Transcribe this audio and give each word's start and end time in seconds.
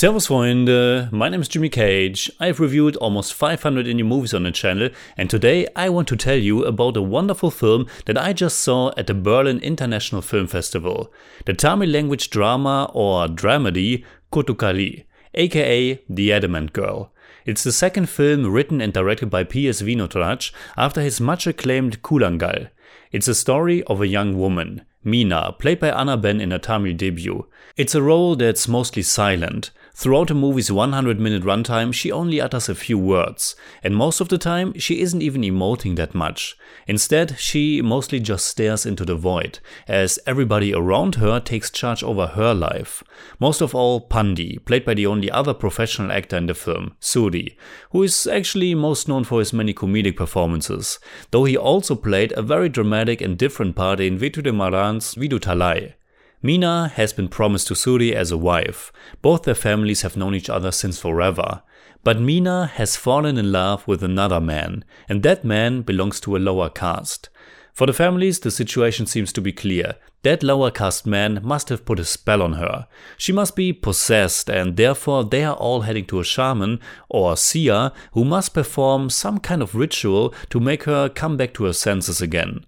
Servus 0.00 0.28
Freunde, 0.28 1.12
my 1.12 1.28
name 1.28 1.42
is 1.42 1.48
Jimmy 1.48 1.68
Cage. 1.68 2.30
I've 2.40 2.58
reviewed 2.58 2.96
almost 2.96 3.34
500 3.34 3.84
indie 3.84 4.02
movies 4.02 4.32
on 4.32 4.44
the 4.44 4.50
channel 4.50 4.88
and 5.14 5.28
today 5.28 5.68
I 5.76 5.90
want 5.90 6.08
to 6.08 6.16
tell 6.16 6.38
you 6.38 6.64
about 6.64 6.96
a 6.96 7.02
wonderful 7.02 7.50
film 7.50 7.86
that 8.06 8.16
I 8.16 8.32
just 8.32 8.60
saw 8.60 8.92
at 8.96 9.08
the 9.08 9.12
Berlin 9.12 9.58
International 9.58 10.22
Film 10.22 10.46
Festival. 10.46 11.12
The 11.44 11.52
Tamil 11.52 11.90
language 11.90 12.30
drama 12.30 12.90
or 12.94 13.26
dramedy 13.26 14.02
Kottukkaali, 14.32 15.04
aka 15.34 16.02
The 16.08 16.32
Adamant 16.32 16.72
Girl. 16.72 17.12
It's 17.44 17.62
the 17.62 17.70
second 17.70 18.08
film 18.08 18.50
written 18.50 18.80
and 18.80 18.94
directed 18.94 19.28
by 19.28 19.44
P.S. 19.44 19.82
Vinod 19.82 20.50
after 20.78 21.02
his 21.02 21.20
much 21.20 21.46
acclaimed 21.46 22.00
Koozhangal. 22.00 22.70
It's 23.12 23.28
a 23.28 23.34
story 23.34 23.82
of 23.82 24.00
a 24.00 24.06
young 24.06 24.38
woman, 24.38 24.86
Mina, 25.04 25.54
played 25.58 25.78
by 25.78 25.90
Anna 25.90 26.16
Ben 26.16 26.40
in 26.40 26.52
her 26.52 26.58
Tamil 26.58 26.96
debut. 26.96 27.46
It's 27.76 27.94
a 27.94 28.00
role 28.00 28.34
that's 28.34 28.66
mostly 28.66 29.02
silent. 29.02 29.70
Throughout 29.94 30.28
the 30.28 30.34
movie's 30.34 30.70
100 30.70 31.20
minute 31.20 31.42
runtime, 31.42 31.92
she 31.92 32.12
only 32.12 32.40
utters 32.40 32.68
a 32.68 32.74
few 32.74 32.96
words, 32.96 33.56
and 33.82 33.94
most 33.94 34.20
of 34.20 34.28
the 34.28 34.38
time, 34.38 34.78
she 34.78 35.00
isn't 35.00 35.20
even 35.20 35.42
emoting 35.42 35.96
that 35.96 36.14
much. 36.14 36.56
Instead, 36.86 37.38
she 37.38 37.82
mostly 37.82 38.20
just 38.20 38.46
stares 38.46 38.86
into 38.86 39.04
the 39.04 39.14
void, 39.14 39.58
as 39.86 40.18
everybody 40.26 40.72
around 40.72 41.16
her 41.16 41.40
takes 41.40 41.70
charge 41.70 42.02
over 42.02 42.28
her 42.28 42.54
life. 42.54 43.02
Most 43.38 43.60
of 43.60 43.74
all, 43.74 44.08
Pandi, 44.08 44.64
played 44.64 44.84
by 44.84 44.94
the 44.94 45.06
only 45.06 45.30
other 45.30 45.54
professional 45.54 46.12
actor 46.12 46.36
in 46.36 46.46
the 46.46 46.54
film, 46.54 46.96
Soori, 47.00 47.56
who 47.90 48.02
is 48.02 48.26
actually 48.26 48.74
most 48.74 49.08
known 49.08 49.24
for 49.24 49.40
his 49.40 49.52
many 49.52 49.74
comedic 49.74 50.16
performances, 50.16 50.98
though 51.30 51.44
he 51.44 51.56
also 51.56 51.94
played 51.94 52.32
a 52.32 52.42
very 52.42 52.68
dramatic 52.68 53.20
and 53.20 53.36
different 53.36 53.76
part 53.76 54.00
in 54.00 54.18
Vetu 54.18 54.42
Maran's 54.54 55.14
Viduthalai. 55.14 55.94
Meena 56.42 56.90
has 56.92 57.12
been 57.12 57.28
promised 57.28 57.68
to 57.68 57.74
Soori 57.74 58.12
as 58.12 58.30
a 58.30 58.38
wife. 58.38 58.92
Both 59.20 59.42
their 59.42 59.54
families 59.54 60.02
have 60.02 60.16
known 60.16 60.34
each 60.34 60.48
other 60.48 60.70
since 60.70 60.98
forever. 60.98 61.62
But 62.02 62.18
Mina 62.18 62.66
has 62.66 62.96
fallen 62.96 63.36
in 63.36 63.52
love 63.52 63.86
with 63.86 64.02
another 64.02 64.40
man, 64.40 64.84
and 65.06 65.22
that 65.22 65.44
man 65.44 65.82
belongs 65.82 66.18
to 66.20 66.36
a 66.36 66.38
lower 66.38 66.70
caste. 66.70 67.28
For 67.74 67.86
the 67.86 67.92
families, 67.92 68.40
the 68.40 68.50
situation 68.50 69.04
seems 69.04 69.34
to 69.34 69.42
be 69.42 69.52
clear. 69.52 69.96
That 70.22 70.42
lower 70.42 70.70
caste 70.70 71.06
man 71.06 71.40
must 71.42 71.68
have 71.68 71.84
put 71.84 72.00
a 72.00 72.04
spell 72.04 72.42
on 72.42 72.54
her. 72.54 72.86
She 73.18 73.32
must 73.32 73.54
be 73.54 73.74
possessed, 73.74 74.48
and 74.48 74.78
therefore 74.78 75.24
they 75.24 75.44
are 75.44 75.56
all 75.56 75.82
heading 75.82 76.06
to 76.06 76.20
a 76.20 76.24
shaman 76.24 76.80
or 77.10 77.36
seer 77.36 77.92
who 78.12 78.24
must 78.24 78.54
perform 78.54 79.10
some 79.10 79.38
kind 79.38 79.62
of 79.62 79.74
ritual 79.74 80.34
to 80.48 80.58
make 80.60 80.84
her 80.84 81.10
come 81.10 81.36
back 81.36 81.52
to 81.54 81.64
her 81.64 81.74
senses 81.74 82.22
again. 82.22 82.64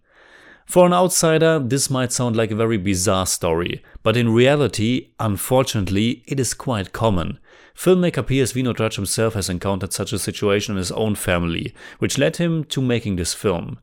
For 0.73 0.87
an 0.87 0.95
outsider, 0.95 1.59
this 1.59 1.91
might 1.91 2.13
sound 2.13 2.35
like 2.35 2.51
a 2.51 2.57
very 2.57 2.79
bizarre 2.79 3.27
story, 3.27 3.83
but 4.03 4.17
in 4.17 4.33
reality, 4.33 5.11
unfortunately, 5.21 6.23
it 6.27 6.41
is 6.41 6.55
quite 6.55 6.95
common. 6.95 7.39
Filmmaker 7.77 8.27
P.S. 8.27 8.55
Vinod 8.55 8.97
himself 8.97 9.35
has 9.35 9.51
encountered 9.51 9.93
such 9.93 10.15
a 10.15 10.19
situation 10.19 10.73
in 10.73 10.79
his 10.79 10.91
own 10.93 11.15
family, 11.15 11.75
which 11.99 12.17
led 12.17 12.39
him 12.39 12.65
to 12.65 12.81
making 12.81 13.17
this 13.17 13.35
film. 13.35 13.81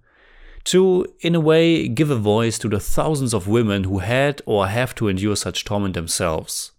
To, 0.64 1.06
in 1.20 1.36
a 1.36 1.40
way, 1.40 1.88
give 1.88 2.10
a 2.10 2.16
voice 2.16 2.58
to 2.58 2.68
the 2.68 2.80
thousands 2.80 3.36
of 3.36 3.48
women 3.48 3.84
who 3.84 4.00
had 4.00 4.42
or 4.48 4.66
have 4.66 4.96
to 4.96 5.10
endure 5.10 5.36
such 5.36 5.66
torment 5.66 5.94
themselves. 5.94 6.72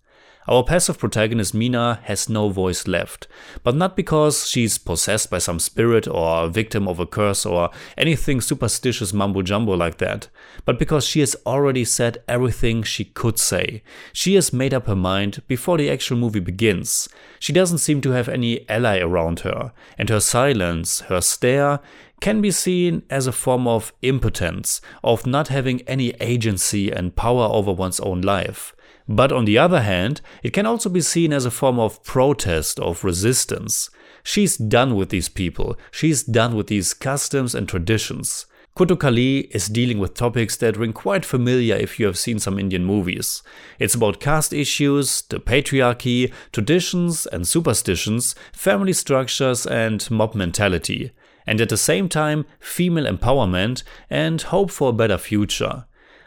Our 0.48 0.64
passive 0.64 0.98
protagonist 0.98 1.52
Mina 1.52 2.00
has 2.04 2.30
no 2.30 2.48
voice 2.48 2.88
left, 2.88 3.28
but 3.62 3.74
not 3.74 3.94
because 3.94 4.48
she's 4.48 4.78
possessed 4.78 5.28
by 5.28 5.36
some 5.36 5.58
spirit 5.58 6.08
or 6.08 6.44
a 6.44 6.48
victim 6.48 6.88
of 6.88 6.98
a 6.98 7.06
curse 7.06 7.44
or 7.44 7.68
anything 7.98 8.40
superstitious 8.40 9.12
mumbo 9.12 9.42
jumbo 9.42 9.74
like 9.76 9.98
that, 9.98 10.28
but 10.64 10.78
because 10.78 11.04
she 11.04 11.20
has 11.20 11.36
already 11.44 11.84
said 11.84 12.22
everything 12.26 12.82
she 12.82 13.04
could 13.04 13.38
say. 13.38 13.82
She 14.14 14.34
has 14.36 14.50
made 14.50 14.72
up 14.72 14.86
her 14.86 14.96
mind 14.96 15.42
before 15.46 15.76
the 15.76 15.90
actual 15.90 16.16
movie 16.16 16.40
begins. 16.40 17.06
She 17.38 17.52
doesn't 17.52 17.78
seem 17.78 18.00
to 18.00 18.12
have 18.12 18.28
any 18.28 18.68
ally 18.68 18.98
around 18.98 19.40
her, 19.40 19.72
and 19.98 20.08
her 20.08 20.20
silence, 20.20 21.00
her 21.00 21.20
stare, 21.20 21.80
can 22.20 22.40
be 22.40 22.50
seen 22.50 23.02
as 23.10 23.26
a 23.26 23.32
form 23.32 23.68
of 23.68 23.92
impotence, 24.00 24.80
of 25.04 25.26
not 25.26 25.48
having 25.48 25.82
any 25.82 26.10
agency 26.20 26.90
and 26.90 27.14
power 27.14 27.44
over 27.44 27.72
one's 27.72 28.00
own 28.00 28.22
life. 28.22 28.74
But 29.08 29.32
on 29.32 29.44
the 29.44 29.58
other 29.58 29.82
hand, 29.82 30.20
it 30.42 30.52
can 30.52 30.66
also 30.66 30.88
be 30.88 31.00
seen 31.00 31.32
as 31.32 31.44
a 31.44 31.50
form 31.50 31.78
of 31.78 32.02
protest, 32.04 32.78
of 32.78 33.04
resistance. 33.04 33.90
She's 34.22 34.56
done 34.56 34.96
with 34.96 35.08
these 35.08 35.28
people, 35.28 35.76
she's 35.90 36.22
done 36.22 36.54
with 36.54 36.68
these 36.68 36.94
customs 36.94 37.54
and 37.54 37.68
traditions. 37.68 38.46
Kottukkaali 38.76 39.48
is 39.50 39.68
dealing 39.68 39.98
with 39.98 40.14
topics 40.14 40.56
that 40.56 40.76
ring 40.76 40.92
quite 40.92 41.24
familiar 41.24 41.74
if 41.74 41.98
you 41.98 42.06
have 42.06 42.16
seen 42.16 42.38
some 42.38 42.58
Indian 42.58 42.84
movies. 42.84 43.42
It's 43.78 43.94
about 43.94 44.20
caste 44.20 44.52
issues, 44.52 45.22
the 45.22 45.38
patriarchy, 45.38 46.32
traditions 46.52 47.26
and 47.26 47.46
superstitions, 47.46 48.34
family 48.52 48.92
structures, 48.92 49.66
and 49.66 50.08
mob 50.10 50.34
mentality. 50.34 51.10
And 51.46 51.60
at 51.60 51.68
the 51.68 51.76
same 51.76 52.08
time, 52.08 52.46
female 52.60 53.12
empowerment 53.12 53.82
and 54.08 54.40
hope 54.40 54.70
for 54.70 54.90
a 54.90 54.94
better 54.94 55.18
future. 55.18 55.86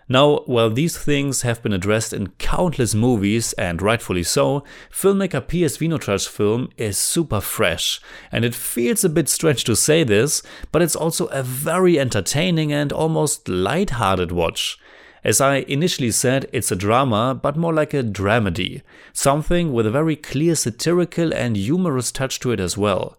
Now, 0.09 0.39
while 0.45 0.69
these 0.69 0.97
things 0.97 1.43
have 1.43 1.63
been 1.63 1.71
addressed 1.71 2.11
in 2.11 2.27
countless 2.37 2.93
movies, 2.93 3.53
and 3.53 3.81
rightfully 3.81 4.23
so, 4.23 4.63
filmmaker 4.91 5.47
P.S. 5.47 5.77
Vinothraj's 5.77 6.27
film 6.27 6.69
is 6.77 6.97
super 6.97 7.39
fresh, 7.39 8.01
and 8.31 8.43
it 8.43 8.53
feels 8.53 9.03
a 9.03 9.09
bit 9.09 9.29
strange 9.29 9.63
to 9.63 9.75
say 9.75 10.03
this, 10.03 10.43
but 10.71 10.81
it's 10.81 10.95
also 10.95 11.27
a 11.27 11.41
very 11.41 11.97
entertaining 11.97 12.73
and 12.73 12.91
almost 12.91 13.47
light-hearted 13.47 14.31
watch. 14.31 14.77
As 15.23 15.39
I 15.39 15.57
initially 15.69 16.11
said, 16.11 16.49
it's 16.51 16.71
a 16.71 16.75
drama, 16.75 17.33
but 17.41 17.55
more 17.55 17.73
like 17.73 17.93
a 17.93 18.03
dramedy, 18.03 18.81
something 19.13 19.71
with 19.71 19.85
a 19.85 19.91
very 19.91 20.17
clear 20.17 20.53
satirical 20.53 21.33
and 21.33 21.55
humorous 21.55 22.11
touch 22.11 22.41
to 22.41 22.51
it 22.51 22.59
as 22.59 22.77
well. 22.77 23.17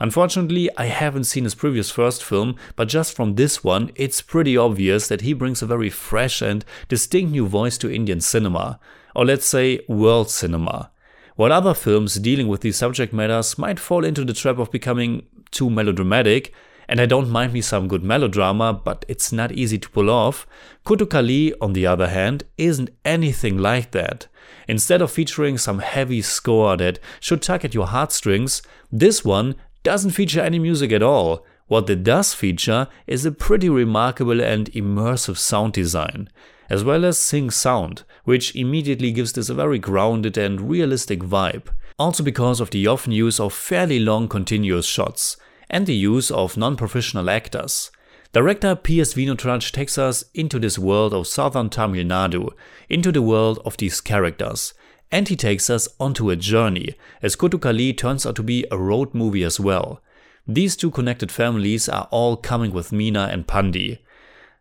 Unfortunately, 0.00 0.68
I 0.76 0.86
haven't 0.86 1.24
seen 1.24 1.44
his 1.44 1.54
previous 1.54 1.90
first 1.90 2.22
film, 2.22 2.56
but 2.76 2.88
just 2.88 3.14
from 3.16 3.34
this 3.34 3.64
one, 3.64 3.90
it's 3.96 4.22
pretty 4.22 4.56
obvious 4.56 5.08
that 5.08 5.22
he 5.22 5.32
brings 5.32 5.60
a 5.60 5.66
very 5.66 5.90
fresh 5.90 6.40
and 6.40 6.64
distinct 6.88 7.32
new 7.32 7.46
voice 7.46 7.76
to 7.78 7.92
Indian 7.92 8.20
cinema, 8.20 8.78
or 9.16 9.24
let's 9.24 9.46
say 9.46 9.80
world 9.88 10.30
cinema. 10.30 10.90
While 11.34 11.52
other 11.52 11.74
films 11.74 12.14
dealing 12.16 12.48
with 12.48 12.60
these 12.60 12.76
subject 12.76 13.12
matters 13.12 13.58
might 13.58 13.80
fall 13.80 14.04
into 14.04 14.24
the 14.24 14.32
trap 14.32 14.58
of 14.58 14.70
becoming 14.70 15.26
too 15.50 15.70
melodramatic, 15.70 16.52
and 16.88 17.00
I 17.00 17.06
don't 17.06 17.28
mind 17.28 17.52
me 17.52 17.60
some 17.60 17.86
good 17.86 18.02
melodrama, 18.02 18.72
but 18.72 19.04
it's 19.08 19.30
not 19.30 19.52
easy 19.52 19.78
to 19.78 19.90
pull 19.90 20.08
off. 20.08 20.46
Kottukkaali, 20.86 21.52
on 21.60 21.74
the 21.74 21.86
other 21.86 22.08
hand, 22.08 22.44
isn't 22.56 22.90
anything 23.04 23.58
like 23.58 23.90
that. 23.90 24.26
Instead 24.66 25.02
of 25.02 25.10
featuring 25.10 25.58
some 25.58 25.80
heavy 25.80 26.22
score 26.22 26.76
that 26.78 26.98
should 27.20 27.42
tug 27.42 27.64
at 27.64 27.74
your 27.74 27.86
heartstrings, 27.86 28.62
this 28.90 29.22
one 29.24 29.54
doesn't 29.82 30.10
feature 30.10 30.40
any 30.40 30.58
music 30.58 30.92
at 30.92 31.02
all. 31.02 31.44
What 31.66 31.88
it 31.90 32.02
does 32.02 32.34
feature 32.34 32.88
is 33.06 33.24
a 33.24 33.32
pretty 33.32 33.68
remarkable 33.68 34.40
and 34.40 34.72
immersive 34.72 35.36
sound 35.36 35.74
design, 35.74 36.30
as 36.70 36.82
well 36.82 37.04
as 37.04 37.18
sync 37.18 37.52
sound, 37.52 38.04
which 38.24 38.56
immediately 38.56 39.12
gives 39.12 39.32
this 39.32 39.48
a 39.48 39.54
very 39.54 39.78
grounded 39.78 40.38
and 40.38 40.70
realistic 40.70 41.20
vibe. 41.20 41.68
Also 41.98 42.22
because 42.22 42.60
of 42.60 42.70
the 42.70 42.86
often 42.86 43.12
use 43.12 43.40
of 43.40 43.52
fairly 43.52 43.98
long 43.98 44.28
continuous 44.28 44.86
shots, 44.86 45.36
and 45.68 45.86
the 45.86 45.94
use 45.94 46.30
of 46.30 46.56
non-professional 46.56 47.28
actors. 47.28 47.90
Director 48.32 48.76
P.S. 48.76 49.14
Vinothraj 49.14 49.72
takes 49.72 49.96
us 49.98 50.24
into 50.34 50.58
this 50.58 50.78
world 50.78 51.14
of 51.14 51.26
southern 51.26 51.70
Tamil 51.70 52.04
Nadu, 52.04 52.50
into 52.88 53.10
the 53.10 53.22
world 53.22 53.58
of 53.64 53.76
these 53.78 54.00
characters, 54.00 54.74
and 55.10 55.28
he 55.28 55.36
takes 55.36 55.70
us 55.70 55.88
onto 55.98 56.30
a 56.30 56.36
journey, 56.36 56.94
as 57.22 57.36
Kottukkaali 57.36 57.96
turns 57.96 58.26
out 58.26 58.36
to 58.36 58.42
be 58.42 58.66
a 58.70 58.78
road 58.78 59.14
movie 59.14 59.44
as 59.44 59.58
well. 59.58 60.02
These 60.46 60.76
two 60.76 60.90
connected 60.90 61.30
families 61.30 61.88
are 61.88 62.08
all 62.10 62.36
coming 62.36 62.72
with 62.72 62.92
Mina 62.92 63.28
and 63.30 63.46
Pandi. 63.46 63.98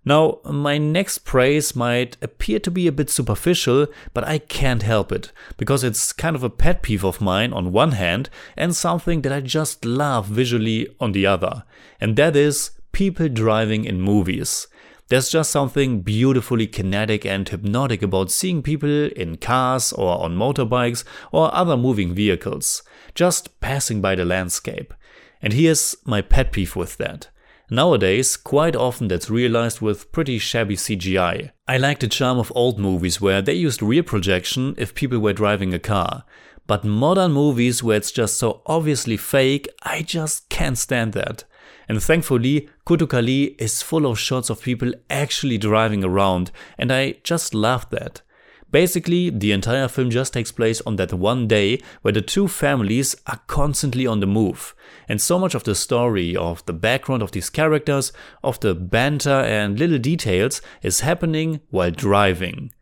Now, 0.05 0.39
my 0.45 0.77
next 0.77 1.19
praise 1.19 1.75
might 1.75 2.15
appear 2.21 2.59
to 2.59 2.71
be 2.71 2.87
a 2.87 2.93
bit 2.93 3.09
superficial, 3.09 3.87
but 4.13 4.23
I 4.23 4.37
can't 4.37 4.83
help 4.83 5.11
it, 5.11 5.33
because 5.57 5.83
it's 5.83 6.13
kind 6.13 6.33
of 6.33 6.43
a 6.43 6.49
pet 6.49 6.81
peeve 6.81 7.03
of 7.03 7.19
mine 7.19 7.51
on 7.51 7.73
one 7.73 7.91
hand, 7.91 8.29
and 8.55 8.73
something 8.73 9.21
that 9.23 9.33
I 9.33 9.41
just 9.41 9.83
love 9.83 10.27
visually 10.27 10.87
on 11.01 11.11
the 11.11 11.25
other, 11.25 11.63
and 11.99 12.15
that 12.15 12.37
is 12.37 12.71
people 12.93 13.27
driving 13.27 13.83
in 13.83 13.99
movies. 13.99 14.67
There's 15.09 15.29
just 15.29 15.51
something 15.51 16.01
beautifully 16.01 16.67
kinetic 16.67 17.25
and 17.25 17.47
hypnotic 17.47 18.01
about 18.01 18.29
seeing 18.29 18.61
people 18.61 19.07
in 19.07 19.37
cars 19.37 19.93
or 19.93 20.19
on 20.19 20.35
motorbikes 20.35 21.05
or 21.31 21.53
other 21.55 21.77
moving 21.77 22.13
vehicles, 22.13 22.83
just 23.15 23.59
passing 23.61 24.01
by 24.01 24.15
the 24.15 24.25
landscape. 24.25 24.93
And 25.41 25.53
here's 25.53 25.95
my 26.05 26.21
pet 26.21 26.51
peeve 26.51 26.75
with 26.75 26.97
that. 26.97 27.29
Nowadays, 27.69 28.37
quite 28.37 28.75
often 28.75 29.07
that's 29.07 29.29
realized 29.29 29.81
with 29.81 30.11
pretty 30.11 30.39
shabby 30.39 30.75
CGI. 30.75 31.51
I 31.67 31.77
like 31.77 31.99
the 31.99 32.07
charm 32.07 32.37
of 32.37 32.51
old 32.55 32.79
movies 32.79 33.21
where 33.21 33.41
they 33.41 33.53
used 33.53 33.81
rear 33.81 34.03
projection 34.03 34.73
if 34.77 34.95
people 34.95 35.19
were 35.19 35.33
driving 35.33 35.73
a 35.73 35.79
car. 35.79 36.23
But 36.65 36.83
modern 36.83 37.31
movies 37.31 37.81
where 37.81 37.97
it's 37.97 38.11
just 38.11 38.37
so 38.37 38.61
obviously 38.65 39.15
fake, 39.15 39.69
I 39.83 40.01
just 40.01 40.49
can't 40.49 40.77
stand 40.77 41.13
that. 41.13 41.45
And 41.89 42.03
thankfully, 42.03 42.69
Kottukkaali 42.85 43.59
is 43.59 43.81
full 43.81 44.05
of 44.05 44.19
shots 44.19 44.49
of 44.49 44.61
people 44.61 44.91
actually 45.09 45.57
driving 45.57 46.03
around, 46.03 46.51
and 46.77 46.91
I 46.91 47.15
just 47.23 47.53
love 47.53 47.89
that. 47.91 48.21
Basically, 48.69 49.29
the 49.29 49.53
entire 49.53 49.87
film 49.87 50.09
just 50.09 50.33
takes 50.33 50.51
place 50.51 50.81
on 50.81 50.97
that 50.97 51.13
one 51.13 51.47
day 51.47 51.79
where 52.01 52.11
the 52.11 52.21
two 52.21 52.49
families 52.49 53.15
are 53.25 53.39
constantly 53.47 54.05
on 54.05 54.19
the 54.19 54.27
move. 54.27 54.75
And 55.07 55.21
so 55.21 55.39
much 55.39 55.55
of 55.55 55.63
the 55.63 55.73
story, 55.73 56.35
of 56.35 56.65
the 56.65 56.73
background 56.73 57.23
of 57.23 57.31
these 57.31 57.49
characters, 57.49 58.11
of 58.43 58.59
the 58.59 58.75
banter 58.75 59.29
and 59.29 59.79
little 59.79 59.99
details 59.99 60.61
is 60.81 60.99
happening 60.99 61.61
while 61.69 61.91
driving. 61.91 62.73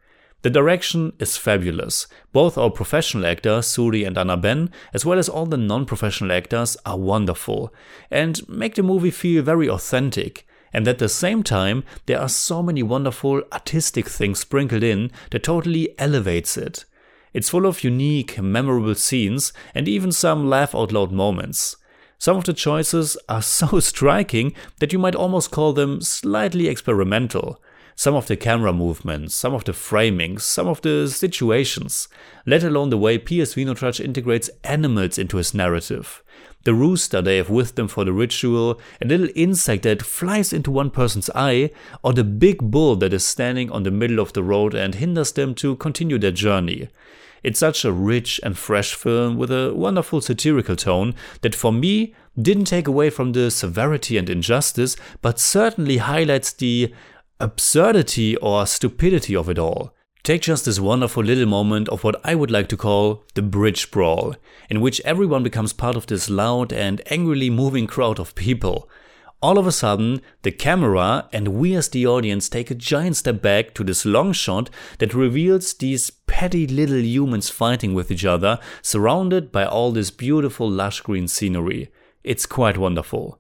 The 0.46 0.52
direction 0.52 1.14
is 1.18 1.38
fabulous. 1.38 2.06
Both 2.32 2.56
our 2.56 2.70
professional 2.70 3.26
actors, 3.26 3.66
Soori 3.66 4.06
and 4.06 4.16
Anna 4.16 4.38
Ben, 4.38 4.70
as 4.94 5.04
well 5.04 5.18
as 5.18 5.28
all 5.28 5.48
the 5.48 5.58
non 5.58 5.88
professional 5.88 6.32
actors, 6.32 6.78
are 6.86 7.00
wonderful 7.00 7.74
and 8.12 8.48
make 8.48 8.76
the 8.76 8.84
movie 8.84 9.10
feel 9.10 9.42
very 9.42 9.68
authentic. 9.68 10.46
And 10.72 10.88
at 10.88 11.00
the 11.00 11.10
same 11.10 11.42
time, 11.42 11.84
there 12.06 12.22
are 12.22 12.30
so 12.30 12.62
many 12.62 12.84
wonderful 12.84 13.42
artistic 13.52 14.08
things 14.08 14.42
sprinkled 14.42 14.84
in 14.84 15.10
that 15.32 15.42
totally 15.42 15.96
elevates 15.98 16.58
it. 16.58 16.86
It's 17.34 17.50
full 17.50 17.66
of 17.66 17.84
unique, 17.84 18.40
memorable 18.40 18.94
scenes 18.94 19.52
and 19.74 19.88
even 19.88 20.12
some 20.12 20.48
laugh 20.48 20.76
out 20.76 20.92
loud 20.92 21.12
moments. 21.12 21.76
Some 22.20 22.38
of 22.38 22.44
the 22.44 22.54
choices 22.54 23.18
are 23.28 23.42
so 23.58 23.80
striking 23.80 24.54
that 24.78 24.94
you 24.94 25.00
might 25.00 25.16
almost 25.16 25.50
call 25.50 25.74
them 25.74 26.02
slightly 26.02 26.68
experimental. 26.68 27.60
Some 27.96 28.16
of 28.16 28.28
the 28.28 28.36
camera 28.36 28.74
movements, 28.74 29.36
some 29.36 29.54
of 29.54 29.64
the 29.64 29.72
framings, 29.72 30.42
some 30.42 30.68
of 30.68 30.82
the 30.82 31.08
situations, 31.08 32.08
let 32.46 32.64
alone 32.64 32.90
the 32.90 32.98
way 32.98 33.18
P.S. 33.18 33.56
Vinothraj 33.56 34.04
integrates 34.04 34.50
animals 34.64 35.18
into 35.18 35.38
his 35.38 35.54
narrative 35.54 36.22
the 36.66 36.74
rooster 36.74 37.22
they 37.22 37.38
have 37.38 37.50
with 37.50 37.76
them 37.76 37.88
for 37.88 38.04
the 38.04 38.12
ritual, 38.12 38.80
a 39.02 39.08
little 39.08 39.30
insect 39.36 39.84
that 39.84 40.02
flies 40.02 40.52
into 40.52 40.72
one 40.72 40.90
person's 40.90 41.30
eye, 41.34 41.70
or 42.04 42.12
the 42.12 42.24
big 42.24 42.60
bull 42.60 42.96
that 42.98 43.14
is 43.14 43.26
standing 43.26 43.72
on 43.72 43.84
the 43.84 43.92
middle 43.92 44.20
of 44.20 44.34
the 44.34 44.44
road 44.44 44.74
and 44.74 44.96
hinders 44.96 45.32
them 45.32 45.56
to 45.56 45.76
continue 45.78 46.18
their 46.18 46.32
journey. 46.32 46.90
It's 47.44 47.60
such 47.60 47.86
a 47.86 47.92
rich 47.92 48.40
and 48.42 48.58
fresh 48.58 48.96
film 48.96 49.38
with 49.38 49.52
a 49.52 49.72
wonderful 49.76 50.20
satirical 50.20 50.76
tone 50.76 51.14
that 51.42 51.54
for 51.54 51.72
me 51.72 52.16
didn't 52.42 52.66
take 52.66 52.88
away 52.88 53.12
from 53.12 53.34
the 53.34 53.52
severity 53.52 54.18
and 54.18 54.28
injustice, 54.28 54.98
but 55.22 55.40
certainly 55.40 55.98
highlights 55.98 56.52
the 56.52 56.92
absurdity 57.40 58.38
or 58.38 58.66
stupidity 58.66 59.36
of 59.36 59.50
it 59.50 59.60
all. 59.60 59.94
Take 60.24 60.42
just 60.42 60.66
this 60.66 60.80
wonderful 60.80 61.24
little 61.24 61.46
moment 61.46 61.88
of 61.90 62.04
what 62.04 62.20
I 62.24 62.34
would 62.34 62.50
like 62.50 62.68
to 62.70 62.78
call 62.78 63.24
the 63.36 63.44
bridge 63.44 63.92
brawl, 63.92 64.36
in 64.70 64.82
which 64.82 65.02
everyone 65.02 65.44
becomes 65.44 65.74
part 65.74 65.96
of 65.96 66.08
this 66.08 66.30
loud 66.30 66.74
and 66.74 67.02
angrily 67.12 67.50
moving 67.50 67.86
crowd 67.86 68.20
of 68.20 68.34
people. 68.34 68.90
All 69.42 69.60
of 69.60 69.68
a 69.68 69.72
sudden, 69.72 70.22
the 70.42 70.52
camera 70.52 71.30
and 71.32 71.50
we 71.50 71.76
as 71.76 71.90
the 71.90 72.08
audience 72.08 72.50
take 72.50 72.72
a 72.72 72.76
giant 72.76 73.18
step 73.18 73.42
back 73.42 73.76
to 73.76 73.84
this 73.84 74.06
long 74.06 74.32
shot 74.34 74.72
that 74.98 75.14
reveals 75.14 75.76
these 75.76 76.10
petty 76.10 76.66
little 76.66 77.04
humans 77.04 77.52
fighting 77.52 77.94
with 77.94 78.10
each 78.10 78.26
other, 78.26 78.58
surrounded 78.82 79.52
by 79.52 79.66
all 79.66 79.92
this 79.92 80.10
beautiful 80.10 80.68
lush 80.68 81.02
green 81.02 81.28
scenery. 81.28 81.92
It's 82.24 82.48
quite 82.48 82.80
wonderful. 82.80 83.40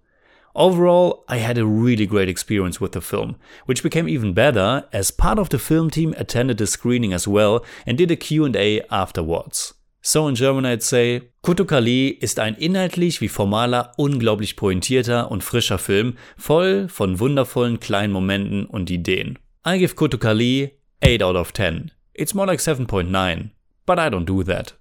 Overall, 0.55 1.25
I 1.27 1.37
had 1.37 1.57
a 1.57 1.65
really 1.65 2.05
great 2.05 2.29
experience 2.29 2.79
with 2.79 2.93
the 2.93 3.01
film, 3.01 3.35
which 3.65 3.83
became 3.83 4.07
even 4.07 4.33
better 4.33 4.85
as 4.93 5.11
part 5.11 5.37
of 5.37 5.49
the 5.49 5.59
film 5.59 5.89
team 5.89 6.15
attended 6.17 6.57
the 6.57 6.65
screening 6.65 7.11
as 7.11 7.27
well 7.27 7.65
and 7.85 7.97
did 7.97 8.09
a 8.09 8.15
Q&A 8.15 8.81
afterwards. 8.89 9.73
So 10.01 10.29
in 10.29 10.35
German 10.35 10.65
I'd 10.65 10.81
say, 10.81 11.23
Kottukkaali 11.43 12.07
ist 12.07 12.39
ein 12.39 12.55
inhaltlich 12.55 13.19
wie 13.19 13.27
formaler, 13.27 13.91
unglaublich 13.97 14.55
pointierter 14.55 15.29
und 15.29 15.43
frischer 15.43 15.77
Film, 15.77 16.15
voll 16.37 16.87
von 16.87 17.19
wundervollen 17.19 17.81
kleinen 17.81 18.13
Momenten 18.13 18.65
und 18.65 18.89
Ideen. 18.89 19.37
I 19.67 19.77
give 19.77 19.95
Kottukkaali 19.95 20.71
8 21.03 21.21
out 21.21 21.35
of 21.35 21.51
10. 21.51 21.91
It's 22.13 22.33
more 22.33 22.47
like 22.47 22.61
7.9, 22.61 23.49
but 23.85 23.99
I 23.99 24.09
don't 24.09 24.25
do 24.25 24.41
that. 24.43 24.75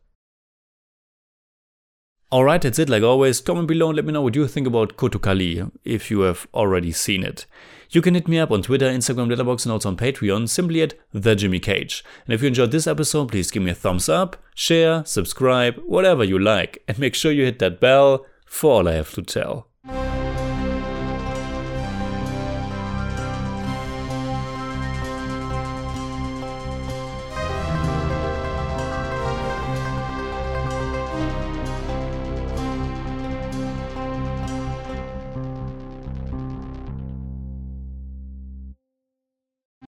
Alright, 2.34 2.62
that's 2.62 2.80
it. 2.80 2.88
Like 2.88 3.04
always, 3.04 3.40
comment 3.40 3.68
below 3.68 3.90
and 3.90 3.96
let 3.96 4.04
me 4.04 4.12
know 4.12 4.20
what 4.20 4.34
you 4.34 4.48
think 4.48 4.66
about 4.66 4.96
Kottukkaali, 4.96 5.70
if 5.84 6.10
you 6.10 6.22
have 6.22 6.48
already 6.52 6.90
seen 6.90 7.22
it. 7.22 7.46
You 7.90 8.02
can 8.02 8.14
hit 8.14 8.26
me 8.26 8.40
up 8.40 8.50
on 8.50 8.60
Twitter, 8.60 8.90
Instagram, 8.90 9.32
Letterboxd, 9.32 9.66
and 9.66 9.72
also 9.72 9.90
on 9.90 9.96
Patreon, 9.96 10.48
simply 10.48 10.82
at 10.82 10.94
The 11.12 11.36
Jimmy 11.36 11.60
Cage. 11.60 12.02
And 12.26 12.34
if 12.34 12.42
you 12.42 12.48
enjoyed 12.48 12.72
this 12.72 12.88
episode, 12.88 13.30
please 13.30 13.52
give 13.52 13.62
me 13.62 13.70
a 13.70 13.74
thumbs 13.76 14.08
up, 14.08 14.36
share, 14.52 15.04
subscribe, 15.04 15.76
whatever 15.86 16.24
you 16.24 16.36
like, 16.36 16.82
and 16.88 16.98
make 16.98 17.14
sure 17.14 17.30
you 17.30 17.44
hit 17.44 17.60
that 17.60 17.78
bell 17.78 18.26
for 18.46 18.72
all 18.72 18.88
I 18.88 18.94
have 18.94 19.12
to 19.12 19.22
tell. 19.22 19.68